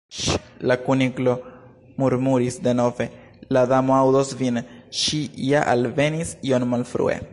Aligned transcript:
"Ŝ—!" 0.19 0.35
la 0.69 0.75
Kuniklo 0.85 1.33
murmuris 2.03 2.57
denove 2.69 3.07
"la 3.57 3.63
Damo 3.73 3.97
aŭdos 3.99 4.33
vin. 4.41 4.59
Ŝi 5.03 5.21
ja 5.51 5.61
alvenis 5.75 6.37
iom 6.53 6.67
malfrue. 6.73 7.21